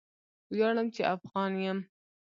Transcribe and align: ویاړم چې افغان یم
ویاړم 0.53 0.87
چې 0.95 1.01
افغان 1.15 1.51
یم 1.65 1.79